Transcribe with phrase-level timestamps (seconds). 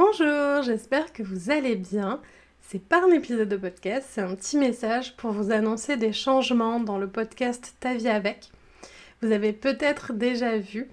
[0.00, 2.20] Bonjour, j'espère que vous allez bien.
[2.60, 6.78] C'est pas un épisode de podcast, c'est un petit message pour vous annoncer des changements
[6.78, 8.48] dans le podcast Ta vie avec.
[9.20, 10.88] Vous avez peut-être déjà vu,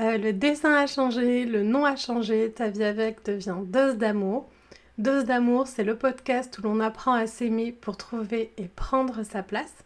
[0.00, 4.50] euh, le dessin a changé, le nom a changé, Ta vie avec devient Dose d'amour.
[4.98, 9.44] Dose d'amour, c'est le podcast où l'on apprend à s'aimer pour trouver et prendre sa
[9.44, 9.84] place.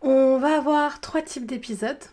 [0.00, 2.04] On va avoir trois types d'épisodes.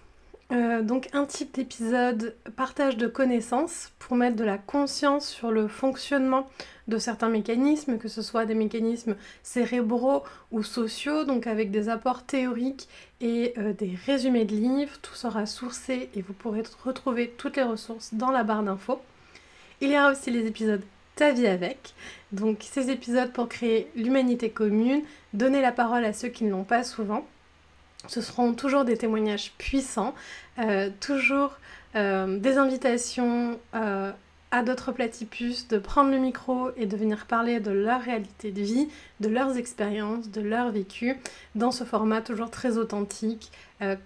[0.51, 5.69] Euh, donc un type d'épisode partage de connaissances pour mettre de la conscience sur le
[5.69, 6.49] fonctionnement
[6.89, 12.23] de certains mécanismes, que ce soit des mécanismes cérébraux ou sociaux, donc avec des apports
[12.23, 12.89] théoriques
[13.21, 14.97] et euh, des résumés de livres.
[15.01, 18.99] Tout sera sourcé et vous pourrez retrouver toutes les ressources dans la barre d'infos.
[19.79, 20.83] Il y aura aussi les épisodes
[21.15, 21.93] Ta vie avec,
[22.31, 26.63] donc ces épisodes pour créer l'humanité commune, donner la parole à ceux qui ne l'ont
[26.63, 27.27] pas souvent
[28.07, 30.13] ce seront toujours des témoignages puissants,
[30.59, 31.57] euh, toujours
[31.95, 34.11] euh, des invitations euh,
[34.51, 38.61] à d'autres platypus de prendre le micro et de venir parler de leur réalité de
[38.61, 38.89] vie,
[39.19, 41.17] de leurs expériences, de leur vécu,
[41.55, 43.49] dans ce format toujours très authentique,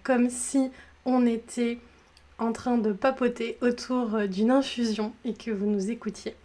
[0.03, 0.69] comme si
[1.05, 1.79] on était
[2.37, 6.35] en train de papoter autour d'une infusion et que vous nous écoutiez.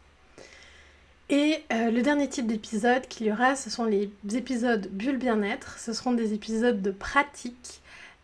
[1.30, 5.78] Et euh, le dernier type d'épisode qu'il y aura, ce sont les épisodes bulle bien-être.
[5.78, 7.80] Ce seront des épisodes de pratique,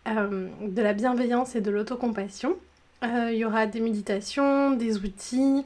[0.08, 2.56] euh, de la bienveillance et de l'autocompassion.
[3.04, 5.64] Euh, il y aura des méditations, des outils,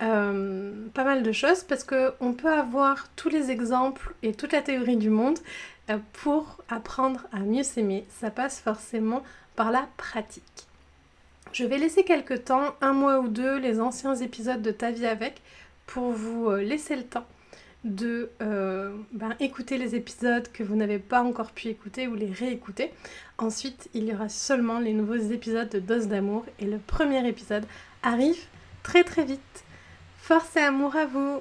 [0.00, 4.96] pas mal de choses parce qu'on peut avoir tous les exemples et toute la théorie
[4.96, 5.38] du monde
[6.14, 8.06] pour apprendre à mieux s'aimer.
[8.08, 9.22] Ça passe forcément
[9.56, 10.66] par la pratique.
[11.52, 15.06] Je vais laisser quelques temps, un mois ou deux, les anciens épisodes de Ta vie
[15.06, 15.42] avec
[15.90, 17.26] pour vous euh, laisser le temps
[17.82, 22.30] de euh, ben, écouter les épisodes que vous n'avez pas encore pu écouter ou les
[22.30, 22.92] réécouter.
[23.38, 27.64] Ensuite, il y aura seulement les nouveaux épisodes de Dose d'amour et le premier épisode
[28.02, 28.38] arrive
[28.82, 29.64] très très vite.
[30.18, 31.40] Force et amour à vous